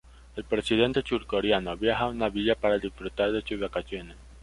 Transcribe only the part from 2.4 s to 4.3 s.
para disfrutar de sus vacaciones.